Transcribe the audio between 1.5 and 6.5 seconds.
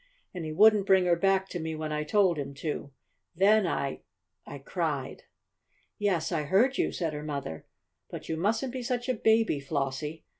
me when I told him to. Then I I cried." "Yes, I